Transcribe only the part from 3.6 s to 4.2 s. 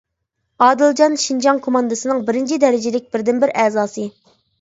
ئەزاسى.